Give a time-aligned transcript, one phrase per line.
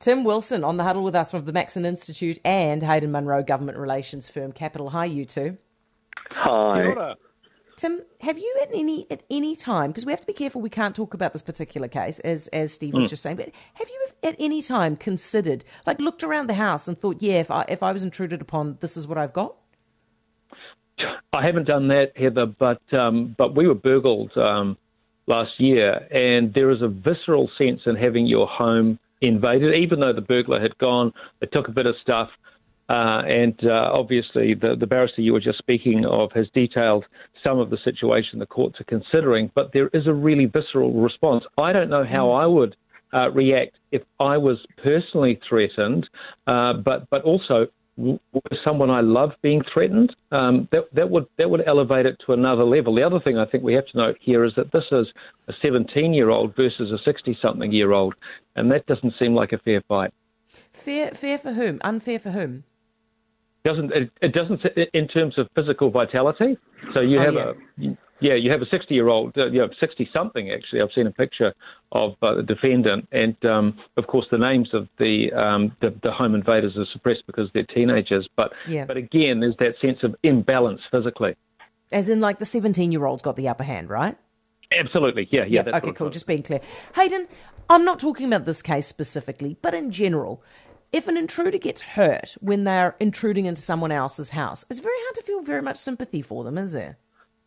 [0.00, 3.78] Tim Wilson on the huddle with us from the Maxim Institute and Hayden Munro government
[3.78, 4.90] relations firm Capital.
[4.90, 5.58] Hi, you two.
[6.30, 7.14] Hi.
[7.76, 10.70] Tim, have you at any at any time because we have to be careful we
[10.70, 13.10] can't talk about this particular case as as Steve was mm.
[13.10, 16.98] just saying, but have you at any time considered like looked around the house and
[16.98, 19.54] thought, yeah, if I if I was intruded upon, this is what I've got?
[21.32, 24.76] I haven't done that, Heather, but um, but we were burgled um,
[25.26, 30.12] last year, and there is a visceral sense in having your home invaded, even though
[30.12, 31.12] the burglar had gone.
[31.40, 32.30] They took a bit of stuff.
[32.88, 37.04] Uh, and uh, obviously, the, the barrister you were just speaking of has detailed
[37.44, 41.44] some of the situation the courts are considering, but there is a really visceral response.
[41.58, 42.76] I don't know how I would
[43.12, 46.08] uh, react if I was personally threatened,
[46.46, 47.66] uh, but but also
[48.64, 50.14] someone I love being threatened.
[50.30, 52.94] Um, that that would that would elevate it to another level.
[52.94, 55.06] The other thing I think we have to note here is that this is
[55.48, 58.14] a 17 year old versus a 60 something year old,
[58.56, 60.12] and that doesn't seem like a fair fight.
[60.72, 61.78] Fair fair for whom?
[61.82, 62.64] Unfair for whom?
[63.64, 64.60] doesn't it, it doesn't
[64.94, 66.56] in terms of physical vitality.
[66.94, 67.34] So you oh, have
[67.76, 67.90] yeah.
[67.90, 70.80] a yeah you have a sixty year old uh, you have sixty something actually.
[70.80, 71.52] I've seen a picture
[71.92, 76.12] of uh, the defendant, and um, of course the names of the, um, the, the
[76.12, 78.28] home invaders are suppressed because they're teenagers.
[78.36, 78.84] But yeah.
[78.84, 81.36] but again, there's that sense of imbalance physically.
[81.90, 84.16] As in, like the seventeen year old's got the upper hand, right?
[84.78, 85.62] Absolutely, yeah, yeah.
[85.66, 86.10] yeah okay, cool.
[86.10, 86.60] Just being clear,
[86.94, 87.26] Hayden.
[87.70, 90.42] I'm not talking about this case specifically, but in general,
[90.90, 95.14] if an intruder gets hurt when they're intruding into someone else's house, it's very hard
[95.16, 96.96] to feel very much sympathy for them, is there?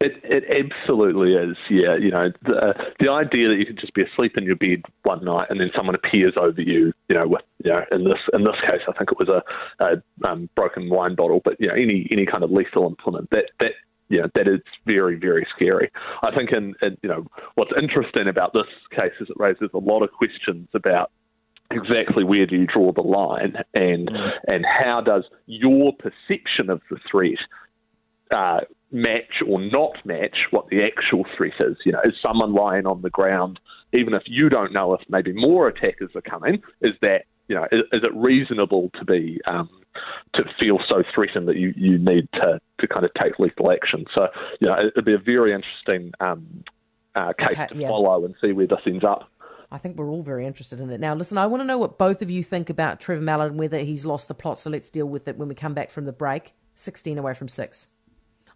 [0.00, 1.56] It, it absolutely is.
[1.70, 4.82] Yeah, you know the the idea that you could just be asleep in your bed
[5.02, 6.92] one night and then someone appears over you.
[7.08, 9.42] You know, with you know in this in this case, I think it was a,
[9.84, 13.50] a um, broken wine bottle, but you know any any kind of lethal implement that
[13.60, 13.72] that
[14.08, 15.90] yeah, that is very, very scary.
[16.22, 19.78] I think, in, in, you know, what's interesting about this case is it raises a
[19.78, 21.10] lot of questions about
[21.70, 24.30] exactly where do you draw the line and mm.
[24.48, 27.38] and how does your perception of the threat
[28.30, 28.60] uh,
[28.92, 33.00] match or not match what the actual threat is you know is someone lying on
[33.02, 33.58] the ground
[33.92, 37.66] even if you don't know if maybe more attackers are coming is that you know
[37.72, 39.68] is, is it reasonable to be um,
[40.34, 44.04] to feel so threatened that you, you need to, to kind of take lethal action
[44.16, 44.28] so
[44.60, 46.64] you know it'd be a very interesting um,
[47.14, 47.88] uh, case okay, to yeah.
[47.88, 49.28] follow and see where this ends up
[49.70, 51.00] I think we're all very interested in it.
[51.00, 53.58] Now, listen, I want to know what both of you think about Trevor Mallard and
[53.58, 54.58] whether he's lost the plot.
[54.58, 56.52] So let's deal with it when we come back from the break.
[56.74, 57.86] 16 away from 6.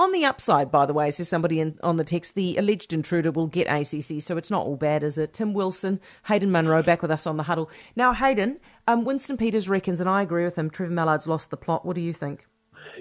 [0.00, 3.30] On the upside, by the way, says somebody in, on the text, the alleged intruder
[3.30, 5.34] will get ACC, so it's not all bad, is it?
[5.34, 7.70] Tim Wilson, Hayden Munro, back with us on the huddle.
[7.94, 11.58] Now, Hayden, um, Winston Peters reckons, and I agree with him, Trevor Mallard's lost the
[11.58, 11.84] plot.
[11.84, 12.46] What do you think?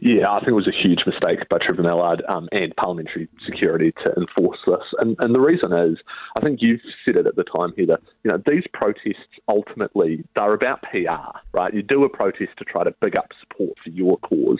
[0.02, 3.94] Yeah, I think it was a huge mistake by Trevor Mallard um, and parliamentary security
[4.04, 4.84] to enforce this.
[5.00, 5.98] And, and the reason is,
[6.38, 10.54] I think you've said it at the time, Heather, you know, these protests ultimately, they're
[10.54, 11.74] about PR, right?
[11.74, 14.60] You do a protest to try to big up support for your cause.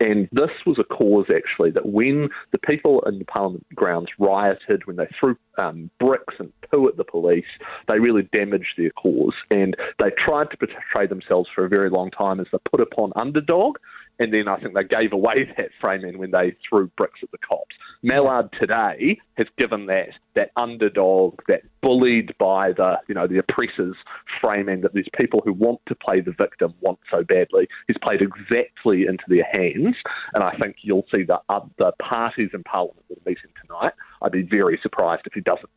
[0.00, 4.86] And this was a cause, actually, that when the people in the Parliament grounds rioted,
[4.86, 7.44] when they threw um, bricks and poo at the police,
[7.88, 9.34] they really damaged their cause.
[9.50, 13.12] And they tried to portray themselves for a very long time as the put upon
[13.16, 13.76] underdog
[14.20, 17.38] and then I think they gave away that framing when they threw bricks at the
[17.38, 17.74] cops.
[18.02, 23.96] Mallard today has given that that underdog, that bullied by the you know the oppressors
[24.40, 27.66] framing that these people who want to play the victim want so badly.
[27.88, 29.96] He's played exactly into their hands,
[30.34, 33.92] and I think you'll see the other parties in Parliament that are meeting tonight.
[34.22, 35.70] I'd be very surprised if he doesn't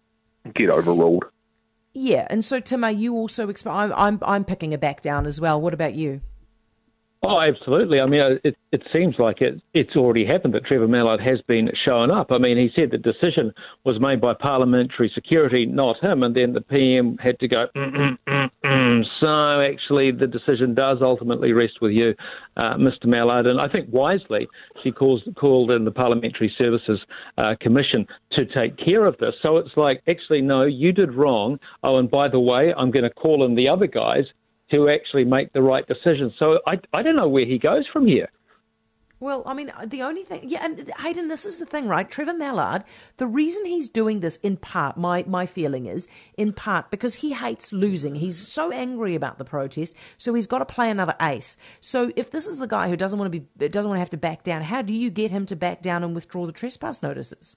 [0.53, 1.25] get overruled.
[1.93, 3.47] Yeah, and so Tim, are you also?
[3.47, 5.61] Exp- I'm I'm I'm picking a back down as well.
[5.61, 6.21] What about you?
[7.25, 8.01] Oh, absolutely.
[8.01, 11.39] I mean, uh, it, it seems like it, it's already happened that Trevor Mallard has
[11.47, 12.33] been shown up.
[12.33, 13.53] I mean, he said the decision
[13.85, 17.95] was made by parliamentary security, not him, and then the PM had to go, mm,
[17.95, 19.05] mm, mm, mm.
[19.21, 22.13] so actually the decision does ultimately rest with you,
[22.57, 23.05] uh, Mr.
[23.05, 23.47] Mallard.
[23.47, 24.49] And I think wisely
[24.83, 26.99] she calls, called in the Parliamentary Services
[27.37, 29.33] uh, Commission to take care of this.
[29.41, 31.57] So it's like, actually, no, you did wrong.
[31.83, 34.25] Oh, and by the way, I'm going to call in the other guys
[34.73, 36.33] to actually make the right decision.
[36.37, 38.29] So I, I don't know where he goes from here.
[39.19, 42.11] Well, I mean, the only thing, yeah, and Hayden, this is the thing, right?
[42.11, 42.83] Trevor Mallard,
[43.15, 47.31] the reason he's doing this in part, my, my feeling is, in part, because he
[47.31, 48.15] hates losing.
[48.15, 51.55] He's so angry about the protest, so he's got to play another ace.
[51.79, 54.09] So if this is the guy who doesn't want to be, doesn't want to have
[54.09, 57.01] to back down, how do you get him to back down and withdraw the trespass
[57.01, 57.55] notices?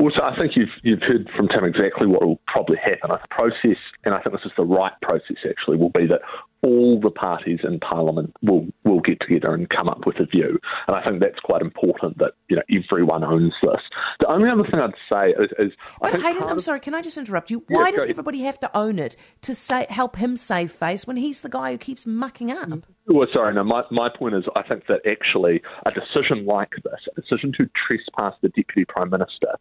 [0.00, 3.10] Also, I think you've you've heard from Tim exactly what will probably happen.
[3.10, 6.22] The process, and I think this is the right process actually, will be that
[6.62, 10.58] all the parties in Parliament will will get together and come up with a view.
[10.88, 13.80] And I think that's quite important that you know everyone owns this.
[14.20, 16.94] The only other thing I'd say is, is Wait, oh, Hayden, I'm of, sorry, can
[16.94, 17.64] I just interrupt you?
[17.68, 21.16] Why yeah, does everybody have to own it to say help him save face when
[21.16, 22.86] he's the guy who keeps mucking up?
[23.06, 23.64] Well, sorry, no.
[23.64, 27.68] My my point is, I think that actually a decision like this, a decision to
[27.86, 29.58] trespass the deputy prime minister,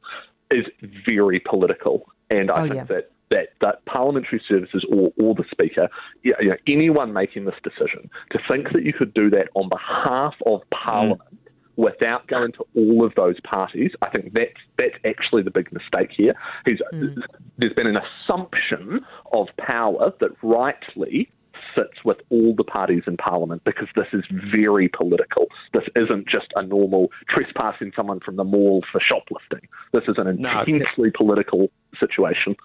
[0.51, 0.65] is
[1.07, 2.83] very political, and I oh, think yeah.
[2.85, 5.87] that that, that parliamentary services or, or the speaker,
[6.23, 10.33] you know, anyone making this decision, to think that you could do that on behalf
[10.45, 11.21] of parliament.
[11.21, 11.35] Mm.
[11.77, 16.09] Without going to all of those parties, I think that's that's actually the big mistake
[16.11, 16.33] here.
[16.67, 17.15] Mm.
[17.57, 18.99] There's been an assumption
[19.31, 21.31] of power that rightly
[21.77, 24.23] sits with all the parties in Parliament because this is
[24.53, 25.47] very political.
[25.73, 29.67] This isn't just a normal trespassing someone from the mall for shoplifting.
[29.91, 31.67] This is an intensely no, political
[31.99, 32.55] situation.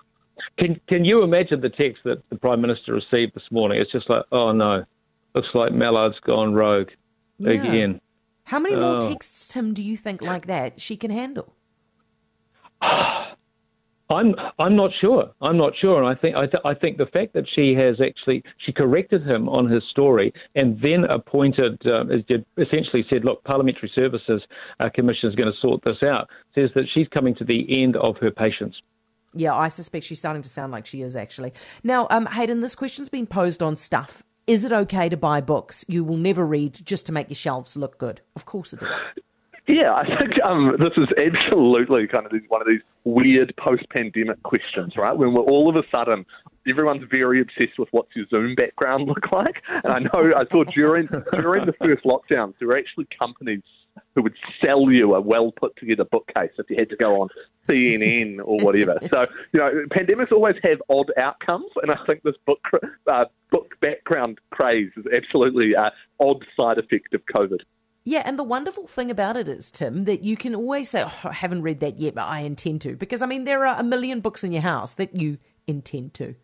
[0.58, 3.80] Can can you imagine the text that the Prime Minister received this morning?
[3.80, 4.84] It's just like, oh no,
[5.34, 6.90] looks like Mallard's gone rogue
[7.38, 7.50] yeah.
[7.50, 8.00] again.
[8.44, 9.00] How many more oh.
[9.00, 11.54] texts, Tim, do you think like that she can handle?
[14.14, 15.30] I'm I'm not sure.
[15.40, 18.00] I'm not sure, and I think I, th- I think the fact that she has
[18.00, 23.24] actually she corrected him on his story and then appointed um, as you essentially said,
[23.24, 24.42] look, Parliamentary Services
[24.80, 26.28] uh, Commission is going to sort this out.
[26.54, 28.74] Says that she's coming to the end of her patience.
[29.34, 31.52] Yeah, I suspect she's starting to sound like she is actually.
[31.82, 34.22] Now, um, Hayden, this question's been posed on stuff.
[34.46, 37.76] Is it okay to buy books you will never read just to make your shelves
[37.76, 38.20] look good?
[38.36, 39.04] Of course it is.
[39.66, 44.96] Yeah, I think um, this is absolutely kind of one of these weird post-pandemic questions,
[44.96, 45.16] right?
[45.16, 46.26] When we're all of a sudden
[46.68, 49.62] everyone's very obsessed with what's your Zoom background look like.
[49.84, 53.62] And I know I saw during during the first lockdowns there were actually companies
[54.14, 57.28] who would sell you a well put together bookcase if you had to go on
[57.68, 58.98] CNN or whatever.
[59.10, 62.60] so you know, pandemics always have odd outcomes, and I think this book
[63.06, 65.90] uh, book background craze is absolutely an
[66.20, 67.60] odd side effect of COVID.
[68.06, 71.20] Yeah, and the wonderful thing about it is, Tim, that you can always say, oh,
[71.24, 72.96] I haven't read that yet, but I intend to.
[72.96, 76.34] Because, I mean, there are a million books in your house that you intend to.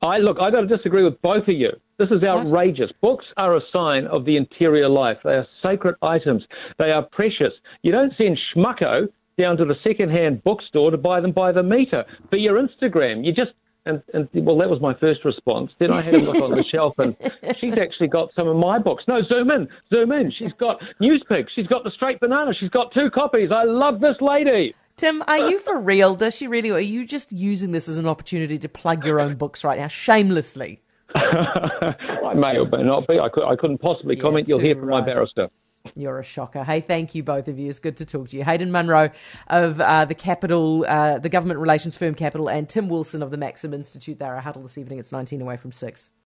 [0.00, 1.72] I look, I've got to disagree with both of you.
[1.98, 2.92] This is outrageous.
[3.00, 3.16] What?
[3.16, 5.18] Books are a sign of the interior life.
[5.24, 6.44] They are sacred items.
[6.78, 7.54] They are precious.
[7.82, 9.08] You don't send schmucko
[9.38, 13.24] down to the second-hand bookstore to buy them by the meter for your Instagram.
[13.24, 13.52] You just
[13.86, 15.72] and, and well, that was my first response.
[15.78, 17.16] Then I had a look on the shelf, and
[17.58, 19.04] she's actually got some of my books.
[19.08, 20.30] No, zoom in, zoom in.
[20.30, 21.46] She's got Newspig.
[21.54, 22.52] She's got the Straight Banana.
[22.54, 23.50] She's got two copies.
[23.50, 24.74] I love this lady.
[24.96, 26.14] Tim, are you for real?
[26.14, 26.70] Does she really?
[26.70, 29.78] Or are you just using this as an opportunity to plug your own books right
[29.78, 30.80] now, shamelessly?
[31.14, 33.18] I may or may not be.
[33.18, 34.48] I, could, I couldn't possibly yeah, comment.
[34.48, 35.00] You'll hear from right.
[35.00, 35.48] my barrister.
[35.94, 36.64] You're a shocker.
[36.64, 37.68] Hey, thank you, both of you.
[37.68, 38.44] It's good to talk to you.
[38.44, 39.10] Hayden Munro
[39.48, 43.36] of uh, the Capital, uh, the government relations firm Capital, and Tim Wilson of the
[43.36, 44.18] Maxim Institute.
[44.18, 44.98] They're a huddle this evening.
[44.98, 46.10] It's 19 away from 6.